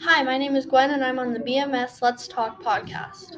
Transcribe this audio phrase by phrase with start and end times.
[0.00, 3.36] Hi, my name is Gwen, and I'm on the BMS Let's Talk podcast.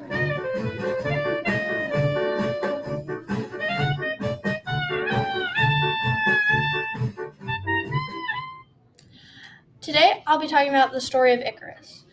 [9.81, 12.05] Today, I'll be talking about the story of Icarus.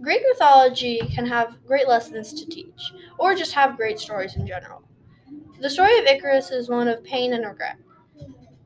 [0.00, 4.82] Greek mythology can have great lessons to teach, or just have great stories in general.
[5.60, 7.78] The story of Icarus is one of pain and regret,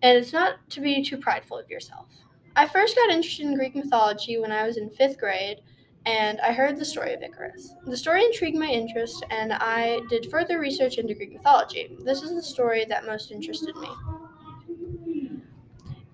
[0.02, 2.08] and it's not to be too prideful of yourself.
[2.56, 5.60] I first got interested in Greek mythology when I was in fifth grade,
[6.06, 7.74] and I heard the story of Icarus.
[7.84, 11.96] The story intrigued my interest, and I did further research into Greek mythology.
[12.00, 13.88] This is the story that most interested me.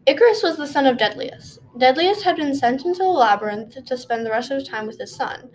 [0.05, 1.61] Icarus was the son of Daedalus.
[1.79, 4.99] Daedalus had been sent into the labyrinth to spend the rest of his time with
[4.99, 5.49] his son.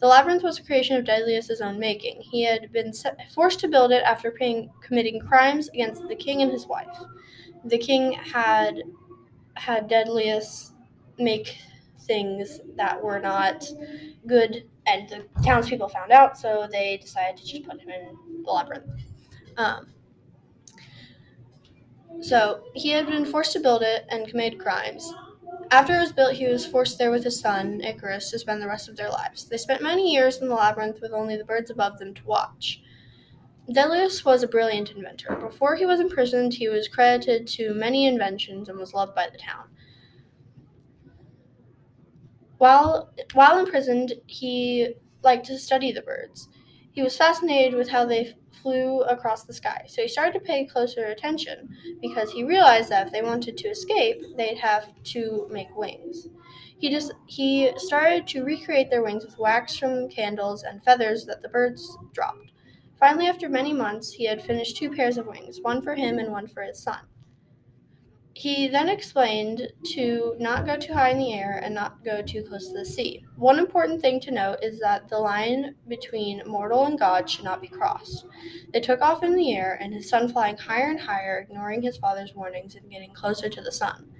[0.00, 2.20] The labyrinth was a creation of Daedalus' own making.
[2.20, 2.92] He had been
[3.32, 6.98] forced to build it after paying, committing crimes against the king and his wife.
[7.64, 8.82] The king had
[9.54, 10.72] had Daedalus
[11.18, 11.58] make
[12.00, 13.64] things that were not
[14.26, 18.50] good, and the townspeople found out, so they decided to just put him in the
[18.50, 18.90] labyrinth.
[19.56, 19.88] Um,
[22.20, 25.12] so he had been forced to build it and committed crimes.
[25.70, 28.66] After it was built, he was forced there with his son, Icarus, to spend the
[28.66, 29.46] rest of their lives.
[29.46, 32.82] They spent many years in the labyrinth with only the birds above them to watch.
[33.72, 35.34] Daedalus was a brilliant inventor.
[35.36, 39.38] Before he was imprisoned, he was credited to many inventions and was loved by the
[39.38, 39.68] town.
[42.58, 46.48] While, while imprisoned, he liked to study the birds.
[46.92, 50.64] He was fascinated with how they flew across the sky, so he started to pay
[50.66, 51.68] closer attention
[52.00, 56.28] because he realized that if they wanted to escape, they'd have to make wings.
[56.78, 61.42] He just he started to recreate their wings with wax from candles and feathers that
[61.42, 62.51] the birds dropped.
[63.02, 66.30] Finally, after many months, he had finished two pairs of wings, one for him and
[66.30, 67.00] one for his son.
[68.32, 72.44] He then explained to not go too high in the air and not go too
[72.44, 73.24] close to the sea.
[73.34, 77.60] One important thing to note is that the line between mortal and God should not
[77.60, 78.24] be crossed.
[78.72, 81.96] They took off in the air, and his son flying higher and higher, ignoring his
[81.96, 84.12] father's warnings and getting closer to the sun.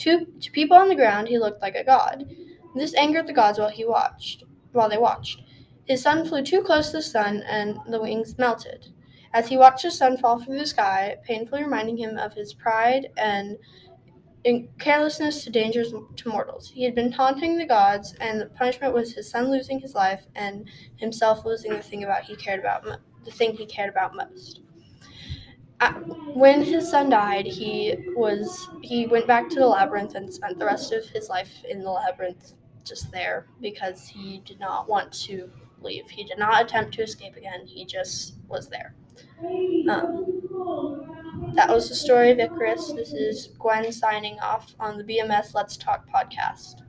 [0.00, 2.30] To, to people on the ground, he looked like a god.
[2.74, 5.40] This angered the gods while he watched, while they watched.
[5.88, 8.88] His son flew too close to the sun, and the wings melted
[9.32, 13.08] as he watched the sun fall through the sky, painfully reminding him of his pride
[13.16, 13.58] and
[14.78, 16.70] carelessness to dangers to mortals.
[16.70, 20.26] He had been taunting the gods, and the punishment was his son losing his life
[20.34, 22.84] and himself losing the thing about he cared about
[23.24, 24.60] the thing he cared about most.
[26.34, 30.64] when his son died, he was he went back to the labyrinth and spent the
[30.64, 32.52] rest of his life in the labyrinth,
[32.84, 35.50] just there because he did not want to
[35.82, 36.08] leave.
[36.10, 37.66] He did not attempt to escape again.
[37.66, 38.94] He just was there.
[39.90, 42.92] Um, that was the story of Icarus.
[42.92, 46.82] This is Gwen signing off on the BMS Let's Talk podcast.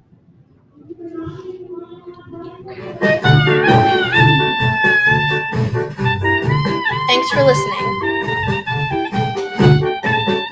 [7.08, 7.89] Thanks for listening.